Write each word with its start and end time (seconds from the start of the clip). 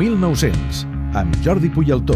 1900, 0.00 0.86
amb 1.12 1.34
Jordi 1.44 1.68
Puyaltó. 1.68 2.14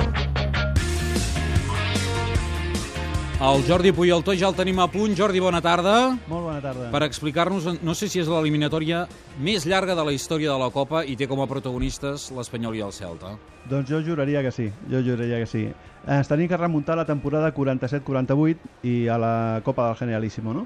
El 3.45 3.65
Jordi 3.69 3.91
Puyaltó 3.93 4.33
ja 4.33 4.49
el 4.49 4.55
tenim 4.57 4.79
a 4.81 4.87
punt. 4.89 5.13
Jordi, 5.19 5.43
bona 5.43 5.61
tarda. 5.61 6.15
Molt 6.31 6.47
bona 6.47 6.63
tarda. 6.65 6.87
Per 6.95 7.03
explicar-nos, 7.05 7.67
no 7.85 7.93
sé 7.93 8.09
si 8.09 8.23
és 8.23 8.31
l'eliminatòria 8.31 9.03
més 9.37 9.67
llarga 9.69 9.93
de 9.99 10.07
la 10.09 10.15
història 10.17 10.55
de 10.55 10.63
la 10.63 10.71
Copa 10.73 11.03
i 11.05 11.13
té 11.13 11.29
com 11.29 11.43
a 11.45 11.49
protagonistes 11.51 12.31
l'Espanyol 12.33 12.79
i 12.79 12.81
el 12.87 12.95
Celta. 12.97 13.35
Doncs 13.69 13.93
jo 13.93 14.01
juraria 14.07 14.41
que 14.41 14.55
sí, 14.55 14.71
jo 14.89 15.05
juraria 15.05 15.43
que 15.45 15.51
sí. 15.51 15.67
Ens 16.09 16.33
tenim 16.33 16.49
que 16.49 16.57
remuntar 16.57 16.97
la 16.97 17.05
temporada 17.05 17.53
47-48 17.53 18.89
i 18.89 18.97
a 19.13 19.21
la 19.21 19.35
Copa 19.65 19.91
del 19.91 20.01
Generalíssimo, 20.01 20.57
no? 20.57 20.65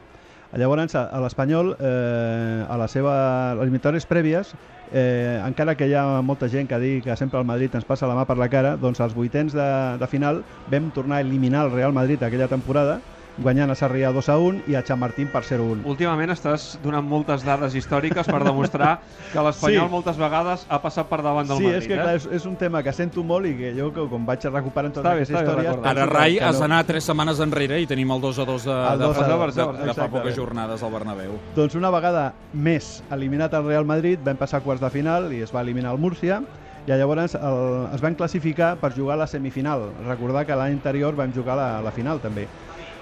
Llavors, 0.57 0.95
a 0.97 1.21
l'Espanyol, 1.21 1.75
eh, 1.79 2.65
a 2.65 2.77
les 2.81 2.91
seves 2.91 4.07
prèvies, 4.09 4.55
eh, 4.91 5.43
encara 5.45 5.75
que 5.77 5.87
hi 5.87 5.93
ha 5.93 6.23
molta 6.23 6.49
gent 6.49 6.69
que 6.69 6.79
digui 6.81 7.03
que 7.05 7.17
sempre 7.17 7.39
el 7.39 7.45
Madrid 7.45 7.75
ens 7.75 7.85
passa 7.85 8.09
la 8.09 8.17
mà 8.17 8.25
per 8.25 8.39
la 8.39 8.49
cara, 8.49 8.77
doncs 8.81 9.01
als 9.01 9.13
vuitens 9.15 9.53
de, 9.53 9.99
de 10.01 10.07
final 10.09 10.45
vam 10.65 10.91
tornar 10.91 11.19
a 11.19 11.21
eliminar 11.21 11.67
el 11.67 11.73
Real 11.73 11.93
Madrid 11.93 12.23
aquella 12.23 12.49
temporada 12.49 13.03
guanyant 13.43 13.71
a 13.71 13.77
Sarrià 13.79 14.11
2 14.13 14.29
a 14.29 14.37
1 14.43 14.63
i 14.67 14.75
a 14.75 14.83
Chamartín 14.83 15.29
per 15.31 15.45
0 15.47 15.63
a 15.63 15.73
1. 15.79 15.83
Últimament 15.89 16.33
estàs 16.35 16.79
donant 16.83 17.07
moltes 17.07 17.45
dades 17.47 17.75
històriques 17.79 18.27
per 18.27 18.41
demostrar 18.45 18.99
que 19.33 19.43
l'Espanyol 19.45 19.87
Sí. 19.87 19.93
moltes 19.93 20.19
vegades 20.19 20.67
ha 20.69 20.81
passat 20.83 21.07
per 21.09 21.21
davant 21.23 21.47
del 21.47 21.59
sí, 21.59 21.65
Madrid. 21.65 21.79
és 21.83 21.87
que 21.87 21.95
eh? 21.95 22.03
clar, 22.03 22.15
és, 22.17 22.27
és 22.41 22.47
un 22.47 22.57
tema 22.57 22.83
que 22.83 22.93
sento 22.93 23.23
molt 23.23 23.47
i 23.47 23.55
que 23.57 23.73
jo, 23.77 23.93
que, 23.95 24.07
com 24.11 24.27
vaig 24.27 24.45
recuperant 24.51 24.93
Està 24.93 25.03
totes 25.03 25.13
aquestes 25.13 25.41
històries... 25.41 25.79
Ara, 25.85 26.07
Rai, 26.07 26.39
has 26.39 26.57
no. 26.57 26.67
d'anar 26.67 26.85
tres 26.89 27.05
setmanes 27.05 27.41
enrere 27.41 27.81
i 27.81 27.87
tenim 27.87 28.11
el 28.11 28.21
2 28.21 28.39
a 28.39 28.45
2 28.45 28.65
de, 28.65 28.79
El 28.93 28.99
de, 28.99 29.05
2 29.05 29.17
a 29.17 29.21
fa, 29.21 29.29
2, 29.29 29.55
de, 29.55 29.63
de, 29.63 29.73
de 29.73 29.85
fa 29.85 29.91
exacte. 29.93 30.13
poques 30.19 30.37
jornades 30.37 30.83
al 30.83 30.93
Bernabéu. 30.93 31.39
Doncs 31.57 31.75
una 31.79 31.91
vegada 31.95 32.33
més 32.53 33.03
eliminat 33.15 33.55
el 33.55 33.67
Real 33.67 33.87
Madrid, 33.87 34.19
vam 34.25 34.37
passar 34.41 34.61
a 34.61 34.67
quarts 34.67 34.83
de 34.83 34.91
final 34.91 35.33
i 35.33 35.43
es 35.47 35.55
va 35.55 35.63
eliminar 35.63 35.93
el 35.95 36.03
Múrcia 36.03 36.43
i 36.89 36.97
llavors 36.97 37.35
el, 37.37 37.87
es 37.93 38.01
van 38.01 38.15
classificar 38.17 38.77
per 38.81 38.95
jugar 38.97 39.19
a 39.19 39.23
la 39.23 39.27
semifinal. 39.29 39.91
Recordar 40.07 40.47
que 40.49 40.57
l'any 40.57 40.79
anterior 40.79 41.15
vam 41.15 41.35
jugar 41.37 41.53
a 41.53 41.61
la, 41.61 41.69
a 41.79 41.83
la 41.85 41.93
final 41.93 42.19
també. 42.25 42.47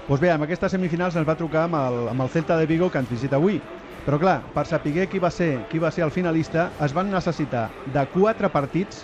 Doncs 0.06 0.20
bé, 0.22 0.30
amb 0.30 0.44
aquestes 0.46 0.70
semifinals 0.70 1.16
ens 1.18 1.26
va 1.26 1.34
trucar 1.38 1.64
amb 1.66 1.74
el, 1.80 1.96
amb 2.12 2.22
el 2.22 2.28
Celta 2.30 2.56
de 2.60 2.66
Vigo 2.70 2.90
que 2.94 3.00
ens 3.02 3.10
visita 3.10 3.40
avui. 3.40 3.58
Però 4.06 4.20
clar, 4.22 4.36
per 4.54 4.62
saber 4.70 5.08
qui 5.10 5.18
va 5.18 5.32
ser 5.34 5.64
qui 5.70 5.80
va 5.82 5.90
ser 5.90 6.04
el 6.06 6.12
finalista, 6.14 6.68
es 6.84 6.94
van 6.94 7.10
necessitar 7.10 7.72
de 7.90 8.04
quatre 8.12 8.50
partits, 8.54 9.02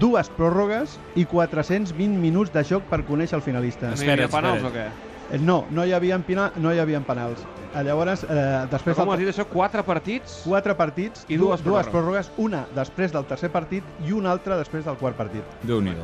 dues 0.00 0.30
pròrrogues 0.32 0.96
i 1.20 1.26
420 1.28 2.16
minuts 2.22 2.52
de 2.54 2.64
joc 2.64 2.86
per 2.88 3.02
conèixer 3.04 3.36
el 3.36 3.44
finalista. 3.44 3.90
No 3.90 3.98
hi 3.98 4.00
Espera, 4.00 4.24
havia 4.24 4.32
penals 4.32 4.64
espera. 4.64 4.70
o 4.70 4.76
què? 4.78 5.36
Eh, 5.36 5.38
No, 5.44 5.66
no 5.70 5.84
hi 5.84 5.92
havia, 5.92 6.16
pina, 6.26 6.48
no 6.56 6.72
hi 6.72 6.80
havia 6.80 7.00
penals. 7.06 7.44
Eh, 7.74 7.84
Llavors, 7.84 8.24
eh, 8.24 8.64
després... 8.72 8.96
Però 8.96 9.04
com 9.04 9.12
has 9.12 9.20
dit 9.20 9.28
això? 9.28 9.44
Quatre 9.46 9.84
partits? 9.84 10.40
quatre 10.48 10.74
partits 10.74 11.26
I 11.28 11.36
dues 11.36 11.60
dues 11.62 11.86
pròrrogues. 11.86 11.92
pròrrogues, 11.92 12.32
una 12.38 12.64
després 12.74 13.12
del 13.12 13.28
tercer 13.28 13.52
partit 13.52 13.84
i 14.08 14.12
una 14.16 14.32
altra 14.32 14.56
després 14.56 14.88
del 14.88 14.96
quart 14.96 15.16
partit. 15.20 15.44
déu 15.62 15.82
nhi 15.84 15.94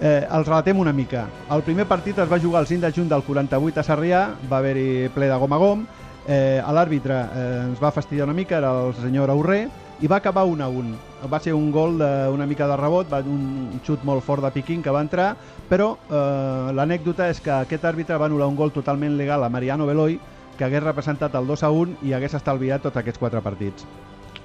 Eh, 0.00 0.26
els 0.28 0.44
relatem 0.46 0.78
una 0.78 0.92
mica. 0.92 1.24
El 1.50 1.62
primer 1.64 1.86
partit 1.88 2.18
es 2.20 2.28
va 2.30 2.40
jugar 2.40 2.60
el 2.60 2.66
5 2.68 2.84
de 2.84 2.92
juny 2.92 3.08
del 3.08 3.22
48 3.24 3.80
a 3.80 3.84
Sarrià, 3.84 4.20
va 4.50 4.58
haver-hi 4.58 5.08
ple 5.14 5.30
de 5.30 5.38
gom 5.40 5.52
a 5.56 5.60
gom, 5.62 5.86
eh, 6.28 6.60
l'àrbitre 6.60 7.16
eh, 7.16 7.46
ens 7.70 7.80
va 7.80 7.94
fastidiar 7.94 8.26
una 8.28 8.36
mica, 8.36 8.58
era 8.58 8.74
el 8.84 8.94
senyor 9.00 9.32
Aurré, 9.32 9.66
i 10.00 10.06
va 10.06 10.18
acabar 10.20 10.44
1 10.44 10.64
a 10.64 10.68
1. 10.68 10.96
Va 11.32 11.40
ser 11.40 11.54
un 11.56 11.70
gol 11.72 11.96
d'una 11.98 12.46
mica 12.46 12.66
de 12.68 12.76
rebot, 12.76 13.08
va 13.08 13.22
un 13.24 13.80
xut 13.86 14.04
molt 14.04 14.22
fort 14.22 14.44
de 14.44 14.50
Piquín 14.52 14.82
que 14.84 14.92
va 14.92 15.00
entrar, 15.00 15.30
però 15.70 15.94
eh, 15.96 16.72
l'anècdota 16.76 17.30
és 17.32 17.40
que 17.40 17.54
aquest 17.54 17.88
àrbitre 17.88 18.18
va 18.20 18.28
anul·lar 18.28 18.50
un 18.52 18.58
gol 18.58 18.74
totalment 18.74 19.16
legal 19.16 19.44
a 19.44 19.48
Mariano 19.48 19.86
Veloy, 19.88 20.20
que 20.58 20.64
hagués 20.64 20.84
representat 20.84 21.34
el 21.36 21.48
2 21.48 21.64
a 21.64 21.70
1 21.72 22.04
i 22.04 22.12
hagués 22.12 22.36
estalviat 22.36 22.84
tots 22.84 23.00
aquests 23.00 23.20
quatre 23.20 23.40
partits. 23.40 23.88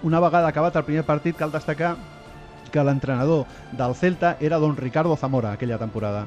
Una 0.04 0.20
vegada 0.24 0.48
acabat 0.48 0.76
el 0.80 0.88
primer 0.88 1.04
partit, 1.04 1.36
cal 1.38 1.52
destacar 1.52 1.96
que 2.72 2.84
l'entrenador 2.84 3.46
del 3.72 3.96
Celta 3.96 4.38
era 4.40 4.58
don 4.58 4.78
Ricardo 4.78 5.16
Zamora 5.16 5.54
aquella 5.54 5.78
temporada, 5.78 6.26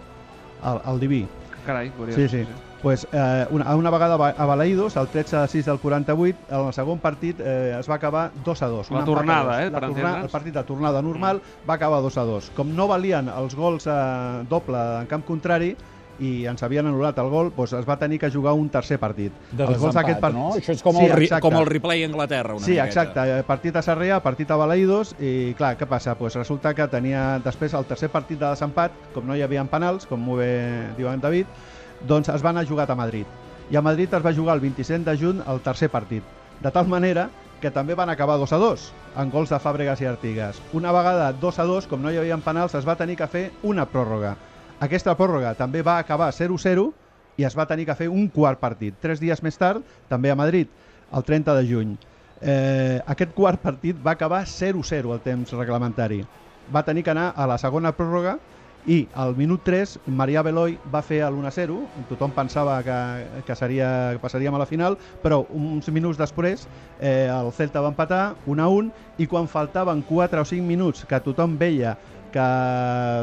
el, 0.65 0.81
el 0.93 1.01
diví. 1.01 1.27
Carai, 1.65 1.91
curiós. 1.91 2.17
Sí, 2.17 2.29
sí. 2.29 2.47
Pues, 2.85 3.09
eh, 3.13 3.47
una, 3.51 3.75
una 3.75 3.89
vegada 3.89 4.15
a 4.15 4.45
Balaïdos, 4.45 4.99
el 5.01 5.09
13 5.09 5.39
de 5.39 5.49
6 5.49 5.65
del 5.65 5.79
48, 5.79 6.39
en 6.51 6.67
el 6.67 6.73
segon 6.77 6.99
partit 7.01 7.41
eh, 7.41 7.79
es 7.79 7.89
va 7.89 7.95
acabar 7.95 8.31
2 8.45 8.63
a 8.63 8.67
2. 8.69 8.91
La 8.91 9.05
tornada, 9.07 9.65
eh, 9.65 9.71
La 9.71 9.81
per 9.81 9.89
torna, 9.89 10.11
el 10.21 10.29
partit 10.29 10.53
de 10.53 10.65
tornada 10.69 11.01
normal 11.01 11.41
va 11.65 11.79
acabar 11.79 12.03
2 12.05 12.19
a 12.21 12.25
2. 12.29 12.51
Com 12.53 12.75
no 12.77 12.85
valien 12.87 13.33
els 13.33 13.57
gols 13.57 13.89
eh, 13.89 14.45
doble 14.51 14.83
en 15.01 15.09
camp 15.09 15.25
contrari, 15.25 15.73
i 16.21 16.45
ens 16.47 16.63
havien 16.63 16.87
anul·lat 16.87 17.19
el 17.19 17.29
gol, 17.29 17.51
doncs 17.57 17.73
es 17.75 17.87
va 17.89 17.97
tenir 17.99 18.19
que 18.21 18.31
jugar 18.31 18.53
un 18.55 18.69
tercer 18.71 18.99
partit. 18.99 19.33
De 19.51 19.65
els 19.65 19.79
gols 19.79 19.95
d'aquest 19.95 20.21
desempat, 20.21 20.21
part- 20.21 20.35
no? 20.35 20.51
Això 20.55 20.73
és 20.73 20.83
com, 20.83 20.97
Sí, 20.97 21.07
el, 21.07 21.41
com 21.41 21.55
el 21.59 21.67
replay 21.67 22.03
a 22.05 22.07
Anglaterra, 22.07 22.55
una 22.55 22.65
Sí, 22.65 22.73
miqueta. 22.73 22.87
exacte. 22.87 23.43
Partit 23.45 23.77
a 23.77 23.83
Sarrià, 23.83 24.21
partit 24.23 24.51
a 24.51 24.57
Balaïdos 24.57 25.15
i 25.21 25.55
clar, 25.55 25.77
què 25.79 25.87
passa? 25.87 26.15
Pues 26.15 26.35
resulta 26.37 26.75
que 26.75 26.87
tenia 26.89 27.41
després 27.45 27.75
el 27.75 27.85
tercer 27.85 28.11
partit 28.11 28.39
de 28.39 28.47
desempat, 28.47 28.93
com 29.15 29.27
no 29.27 29.35
hi 29.37 29.43
havia 29.43 29.65
penals, 29.65 30.07
com 30.07 30.21
molt 30.21 30.41
bé 30.41 30.95
diu 30.97 31.09
en 31.09 31.21
David, 31.21 31.47
doncs 32.07 32.29
es 32.29 32.43
van 32.43 32.59
a 32.59 32.65
jugar 32.67 32.91
a 32.91 32.95
Madrid. 32.95 33.27
I 33.71 33.77
a 33.77 33.83
Madrid 33.83 34.13
es 34.13 34.25
va 34.25 34.33
jugar 34.35 34.55
el 34.55 34.61
27 34.61 35.05
de 35.11 35.17
juny 35.19 35.41
el 35.49 35.61
tercer 35.61 35.89
partit. 35.91 36.23
De 36.61 36.71
tal 36.71 36.87
manera 36.87 37.31
que 37.61 37.71
també 37.71 37.95
van 37.95 38.11
acabar 38.11 38.37
2 38.37 38.53
a 38.53 38.57
2, 38.59 38.93
en 39.17 39.31
gols 39.31 39.49
de 39.49 39.57
Fàbregas 39.57 40.01
i 40.03 40.05
Artigas. 40.05 40.61
Una 40.75 40.93
vegada 40.93 41.33
2 41.33 41.59
a 41.59 41.65
2, 41.65 41.87
com 41.87 42.03
no 42.03 42.11
hi 42.13 42.19
havia 42.19 42.37
penals, 42.37 42.75
es 42.75 42.87
va 42.87 42.95
tenir 42.95 43.17
que 43.17 43.27
fer 43.27 43.51
una 43.63 43.87
pròrroga. 43.87 44.37
Aquesta 44.83 45.15
pròrroga 45.15 45.55
també 45.55 45.83
va 45.87 45.99
acabar 45.99 46.33
0-0 46.35 46.89
i 47.39 47.45
es 47.47 47.55
va 47.55 47.67
tenir 47.67 47.87
que 47.87 47.95
fer 47.99 48.09
un 48.11 48.27
quart 48.29 48.59
partit. 48.59 48.97
Tres 49.01 49.21
dies 49.23 49.43
més 49.43 49.59
tard, 49.59 49.83
també 50.09 50.31
a 50.31 50.39
Madrid, 50.39 50.71
el 51.15 51.23
30 51.23 51.55
de 51.55 51.69
juny. 51.69 51.95
Eh, 52.41 53.01
aquest 53.07 53.33
quart 53.35 53.63
partit 53.63 53.99
va 54.05 54.17
acabar 54.19 54.43
0-0 54.45 55.15
el 55.15 55.23
temps 55.23 55.55
reglamentari. 55.55 56.25
Va 56.75 56.83
tenir 56.85 57.05
que 57.05 57.15
anar 57.15 57.33
a 57.37 57.47
la 57.47 57.59
segona 57.59 57.95
pròrroga 57.95 58.39
i 58.87 59.07
al 59.17 59.33
minut 59.37 59.63
3 59.65 59.95
Marià 60.13 60.43
Veloy 60.45 60.75
va 60.93 61.01
fer 61.03 61.23
el 61.25 61.39
1-0 61.41 61.77
tothom 62.11 62.35
pensava 62.37 62.77
que, 62.85 62.97
que, 63.47 63.57
seria, 63.57 64.13
que 64.13 64.21
passaríem 64.21 64.55
a 64.55 64.61
la 64.61 64.69
final 64.69 64.99
però 65.23 65.41
uns 65.49 65.89
minuts 65.89 66.21
després 66.21 66.67
eh, 67.01 67.31
el 67.33 67.49
Celta 67.57 67.81
va 67.81 67.93
empatar 67.95 68.35
1-1 68.45 68.91
i 69.25 69.29
quan 69.31 69.49
faltaven 69.49 70.05
4 70.05 70.45
o 70.45 70.51
5 70.53 70.69
minuts 70.69 71.07
que 71.09 71.23
tothom 71.25 71.57
veia 71.61 71.97
que 72.35 72.45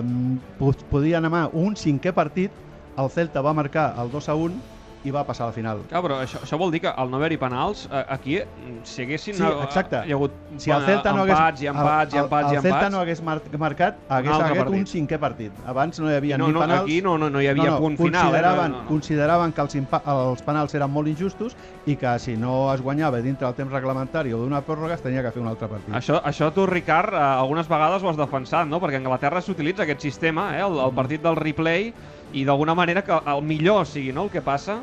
mm, 0.03 0.37
po- 0.59 0.73
podien 0.89 1.27
anar 1.27 1.45
a 1.47 1.51
un 1.65 1.75
cinquè 1.79 2.13
partit. 2.17 2.57
El 3.01 3.09
Celta 3.13 3.41
va 3.45 3.53
marcar 3.57 3.89
el 4.03 4.11
2-1 4.13 4.61
i 5.03 5.11
va 5.13 5.23
passar 5.25 5.47
a 5.47 5.49
la 5.49 5.55
final 5.55 5.81
Clar, 5.89 6.01
però 6.05 6.19
això, 6.21 6.41
això 6.45 6.57
vol 6.61 6.71
dir 6.73 6.81
que 6.83 6.91
al 6.91 7.09
no 7.09 7.17
haver-hi 7.17 7.37
penals, 7.41 7.87
eh, 7.91 8.03
aquí, 8.13 8.37
mm, 8.39 8.81
si 8.83 9.03
haguessin... 9.03 9.35
Sí, 9.35 9.43
exacte. 9.63 10.01
Hi 10.05 10.13
ha 10.13 10.17
hagut 10.17 10.35
si 10.57 10.71
el 10.71 10.85
Celta 10.85 11.13
no 11.13 11.23
hagués, 11.23 11.37
empats 11.37 11.63
i 11.63 11.69
empats 11.71 12.13
el, 12.13 12.19
i 12.19 12.21
empats 12.23 12.47
el, 12.47 12.53
i 12.53 12.59
el 12.59 12.65
Celta 12.65 12.89
no 12.93 12.99
hagués 13.01 13.21
mar 13.25 13.37
marcat, 13.63 13.97
hagués 14.09 14.33
altre 14.35 14.59
hagut 14.59 14.75
un 14.77 14.85
cinquè 14.89 15.19
partit. 15.21 15.61
Abans 15.65 15.99
no 16.01 16.11
hi 16.11 16.17
havia 16.19 16.37
no, 16.37 16.47
ni 16.47 16.53
no, 16.53 16.63
penals. 16.63 16.83
aquí 16.85 17.01
no, 17.01 17.17
no, 17.17 17.29
no 17.33 17.41
hi 17.41 17.49
havia 17.51 17.77
punt 17.77 17.97
final. 17.97 18.21
Eh? 18.21 18.31
consideraven, 18.31 18.71
No, 18.71 18.77
no, 18.77 18.83
no. 18.83 18.89
consideraven 18.89 19.53
que 19.53 19.61
els, 19.65 19.75
els 19.75 20.45
penals 20.45 20.75
eren 20.77 20.91
molt 20.91 21.11
injustos 21.11 21.57
i 21.85 21.95
que 21.95 22.13
si 22.19 22.37
no 22.37 22.73
es 22.73 22.81
guanyava 22.81 23.21
dintre 23.21 23.47
del 23.47 23.55
temps 23.57 23.73
reglamentari 23.73 24.33
o 24.33 24.41
d'una 24.43 24.61
pròrroga 24.65 24.95
es 24.99 25.01
tenia 25.03 25.23
que 25.25 25.31
fer 25.33 25.41
un 25.41 25.49
altre 25.51 25.69
partit. 25.71 25.93
Això, 25.97 26.21
això 26.23 26.51
tu, 26.53 26.65
Ricard, 26.69 27.13
eh, 27.13 27.21
algunes 27.41 27.69
vegades 27.71 28.03
ho 28.03 28.09
has 28.11 28.19
defensat, 28.19 28.67
no? 28.67 28.79
Perquè 28.83 28.99
a 28.99 29.03
Anglaterra 29.03 29.41
s'utilitza 29.41 29.83
aquest 29.87 30.01
sistema, 30.05 30.51
eh? 30.57 30.65
el, 30.65 30.79
el 30.79 30.93
partit 30.97 31.23
del 31.23 31.35
replay, 31.39 31.91
i 32.33 32.45
d'alguna 32.47 32.75
manera 32.75 33.03
que 33.03 33.17
el 33.33 33.41
millor 33.43 33.85
sigui 33.85 34.11
no? 34.15 34.25
el 34.27 34.33
que 34.33 34.41
passa. 34.41 34.81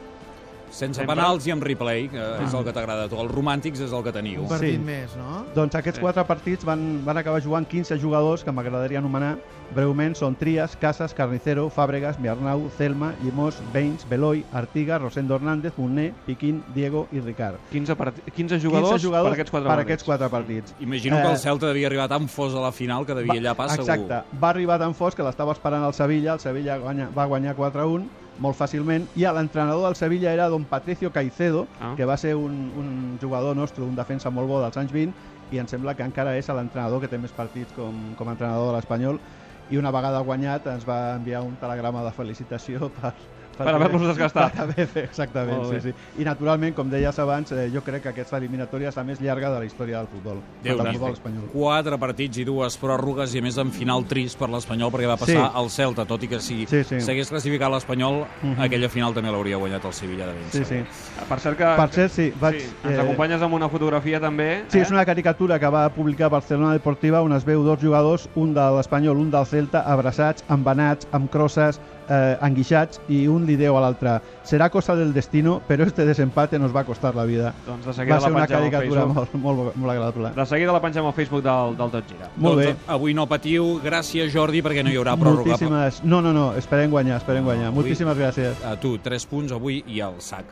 Sense 0.71 1.01
Sempre. 1.01 1.15
penals 1.17 1.47
i 1.47 1.51
amb 1.51 1.63
replay, 1.63 2.09
que 2.09 2.19
és 2.45 2.55
el 2.55 2.65
que 2.65 2.73
t'agrada 2.73 3.05
a 3.05 3.09
tu. 3.09 3.17
Els 3.17 3.31
romàntics 3.33 3.81
és 3.81 3.93
el 3.93 4.03
que 4.05 4.13
teniu. 4.13 4.43
Un 4.43 4.49
partit 4.49 4.73
Sí. 4.75 4.79
més, 4.79 5.17
no? 5.17 5.45
Doncs 5.55 5.75
aquests 5.75 5.97
Sí. 5.99 6.03
quatre 6.03 6.25
partits 6.25 6.65
van, 6.65 7.05
van 7.05 7.17
acabar 7.17 7.41
jugant 7.43 7.67
15 7.67 7.99
jugadors 7.99 8.45
que 8.45 8.53
m'agradaria 8.53 8.99
anomenar 8.99 9.39
breument 9.75 10.15
són 10.17 10.35
Trias, 10.35 10.77
Casas, 10.77 11.13
Carnicero, 11.13 11.69
Fàbregas, 11.71 12.19
Miarnau, 12.19 12.71
Celma, 12.79 13.15
Llimós, 13.23 13.57
Bains, 13.73 14.09
Veloy, 14.09 14.45
Artiga, 14.53 14.99
Rosendo 14.99 15.35
Hernández, 15.35 15.73
Montner, 15.77 16.13
Piquín, 16.27 16.63
Diego 16.75 17.07
i 17.13 17.21
Ricard. 17.21 17.57
15, 17.71 17.95
part... 17.97 18.15
15 18.35 18.59
jugadors, 18.61 18.93
15 18.93 19.03
jugadors 19.07 19.29
per 19.29 19.35
aquests 19.35 19.51
quatre 19.51 19.69
per 19.69 19.77
partits. 19.77 19.87
aquests 19.89 20.05
quatre 20.05 20.29
partits. 20.31 20.75
Imagino 20.81 21.17
que 21.17 21.23
Eh, 21.29 21.31
el 21.33 21.39
Celta 21.39 21.67
devia 21.67 21.87
arribar 21.89 22.09
tan 22.09 22.29
fos 22.29 22.55
a 22.55 22.61
la 22.61 22.73
final 22.73 23.05
que 23.05 23.15
devia 23.15 23.41
llapar 23.41 23.69
segur. 23.71 23.89
Exacte. 23.91 24.23
Va 24.43 24.49
arribar 24.51 24.79
tan 24.79 24.95
fos 24.95 25.15
que 25.15 25.23
l'estava 25.23 25.53
esperant 25.53 25.85
el 25.85 25.93
Sevilla, 25.93 26.33
el 26.35 26.41
Sevilla 26.41 26.79
guanya, 26.79 27.11
va 27.17 27.27
guanyar 27.27 27.55
4-1 27.55 28.07
molt 28.39 28.57
fàcilment, 28.57 29.09
i 29.19 29.25
l'entrenador 29.27 29.85
del 29.85 29.97
Sevilla 29.99 30.33
era 30.33 30.49
don 30.49 30.65
Patricio 30.67 31.11
Caicedo, 31.13 31.67
Ah. 31.81 31.95
que 31.97 32.05
va 32.05 32.17
ser 32.17 32.35
un, 32.37 32.71
un 32.77 33.19
jugador 33.21 33.57
nostre, 33.57 33.85
un 33.85 33.97
defensa 33.99 34.31
molt 34.31 34.49
bo 34.49 34.61
dels 34.63 34.77
anys 34.77 34.93
20, 34.93 35.15
i 35.51 35.59
em 35.59 35.67
sembla 35.67 35.95
que 35.95 36.05
encara 36.07 36.37
és 36.37 36.49
l'entrenador 36.49 37.01
que 37.01 37.09
té 37.09 37.19
més 37.19 37.33
partits 37.33 37.73
com, 37.73 38.15
com 38.15 38.29
a 38.29 38.33
entrenador 38.33 38.71
de 38.71 38.77
l'Espanyol, 38.77 39.21
i 39.69 39.77
una 39.77 39.91
vegada 39.93 40.21
guanyat 40.25 40.67
ens 40.67 40.87
va 40.89 41.17
enviar 41.17 41.43
un 41.45 41.57
telegrama 41.61 42.03
de 42.05 42.13
felicitació 42.13 42.89
per, 43.01 43.15
Per 43.59 43.75
haver-los 43.75 44.07
desgastat. 44.07 44.53
Per 44.53 44.63
haver 44.63 44.87
fet, 44.87 45.05
exactament, 45.09 45.65
sí, 45.71 45.81
sí. 45.89 45.93
I 46.23 46.25
naturalment, 46.25 46.75
com 46.77 46.89
deies 46.91 47.19
abans, 47.19 47.51
eh, 47.53 47.69
jo 47.75 47.83
crec 47.83 48.03
que 48.03 48.09
aquesta 48.15 48.39
eliminatòria 48.39 48.89
és 48.93 48.97
la 48.97 49.05
més 49.05 49.21
llarga 49.21 49.51
de 49.51 49.59
la 49.59 49.65
història 49.67 49.99
del 49.99 50.07
futbol. 50.09 50.41
Déu 50.63 50.77
del 50.79 50.93
futbol 50.95 51.13
espanyol. 51.13 51.49
Quatre 51.53 51.99
partits 51.99 52.39
i 52.39 52.45
dues 52.45 52.77
pròrrogues 52.79 53.35
i 53.35 53.39
a 53.39 53.43
més 53.43 53.59
en 53.59 53.71
final 53.75 54.05
trist 54.09 54.39
per 54.39 54.49
l'Espanyol 54.49 54.91
perquè 54.95 55.09
va 55.09 55.17
passar 55.17 55.51
Sí. 55.51 55.51
al 55.55 55.71
Celta, 55.71 56.05
tot 56.07 56.23
i 56.23 56.29
que 56.29 56.41
si 56.41 56.67
Sí, 56.67 56.85
sí. 56.85 57.01
s'hagués 57.01 57.29
classificat 57.31 57.71
l'Espanyol, 57.71 58.25
Mhm. 58.43 58.61
aquella 58.61 58.89
final 58.89 59.13
també 59.15 59.31
l'hauria 59.31 59.57
guanyat 59.57 59.85
el 59.85 59.93
Sevilla 59.93 60.27
de 60.27 60.33
ben 60.33 60.51
Sí, 60.53 60.65
sí. 60.65 60.85
Per 61.29 61.39
cert 61.41 61.57
que... 61.59 61.65
Per 61.65 61.89
cert, 61.91 62.13
sí, 62.13 62.33
vaig, 62.41 62.61
sí, 62.61 62.67
ens 62.85 62.95
eh, 62.97 63.01
acompanyes 63.01 63.43
amb 63.43 63.55
una 63.55 63.69
fotografia 63.69 64.21
també. 64.21 64.65
Sí, 64.69 64.79
eh? 64.79 64.83
és 64.83 64.91
una 64.91 65.05
caricatura 65.05 65.59
que 65.59 65.69
va 65.69 65.89
publicar 65.91 66.29
Barcelona 66.31 66.73
Deportiva 66.73 67.23
on 67.23 67.33
es 67.33 67.45
veu 67.45 67.63
dos 67.65 67.81
jugadors, 67.81 68.29
un 68.37 68.55
de 68.55 68.61
l'Espanyol, 68.77 69.17
un 69.17 69.31
del 69.31 69.47
Celta, 69.47 69.81
abraçats, 69.87 70.45
embanats, 70.49 71.07
amb 71.13 71.31
crosses, 71.31 71.81
eh, 72.09 72.37
enguixats, 72.41 73.01
i 73.09 73.27
un 73.27 73.47
li 73.49 73.57
diu 73.57 73.77
a 73.77 73.81
l'altre 73.83 74.19
serà 74.45 74.69
cosa 74.71 74.95
del 74.95 75.11
destino, 75.17 75.59
però 75.67 75.85
este 75.89 76.05
desempate 76.07 76.59
nos 76.61 76.75
va 76.75 76.85
costar 76.85 77.15
la 77.17 77.25
vida. 77.29 77.55
Doncs 77.67 77.87
de 77.89 77.93
seguida 77.97 78.15
Va 78.17 78.21
ser 78.21 78.31
la 78.33 78.37
una 78.37 78.47
caricatura 78.47 79.07
molt, 79.07 79.35
molt, 79.35 79.75
molt 79.77 79.93
agradable. 79.95 80.31
De 80.37 80.47
seguida 80.47 80.73
la 80.77 80.81
pengem 80.85 81.07
al 81.09 81.15
Facebook 81.17 81.43
del, 81.45 81.77
del 81.81 81.91
Tot 81.97 82.09
Gira. 82.13 82.31
Molt 82.37 82.61
bé. 82.61 82.67
Doncs 82.73 82.89
avui 82.99 83.15
no 83.17 83.27
patiu, 83.31 83.67
gràcies 83.85 84.31
Jordi, 84.35 84.63
perquè 84.63 84.85
no 84.85 84.93
hi 84.93 84.97
haurà 85.01 85.17
pròrroga. 85.19 85.49
Moltíssimes... 85.49 86.03
No, 86.05 86.21
no, 86.25 86.33
no, 86.37 86.51
esperem 86.61 86.91
guanyar, 86.93 87.19
esperem 87.23 87.45
guanyar. 87.49 87.73
Avui- 87.73 87.83
Moltíssimes 87.83 88.17
gràcies. 88.21 88.65
A 88.69 88.77
tu, 88.81 88.97
tres 89.03 89.25
punts 89.27 89.53
avui 89.57 89.83
i 89.87 90.01
al 90.05 90.21
sac. 90.25 90.45